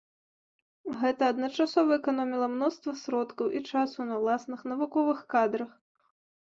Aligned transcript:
Гэта 1.01 1.21
адначасова 1.33 1.91
эканоміла 1.99 2.47
мноства 2.55 2.91
сродкаў 3.05 3.47
і 3.61 3.65
часу 3.75 3.99
на 4.09 4.15
ўласных 4.25 4.59
навуковых 4.75 5.19
кадрах. 5.37 5.71